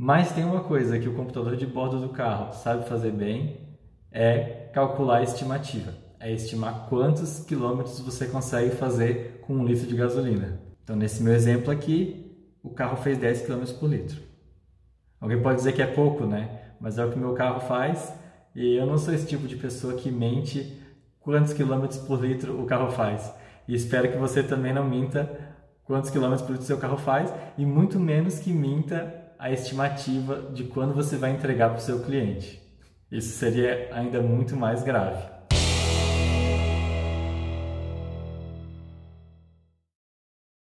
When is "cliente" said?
32.02-32.60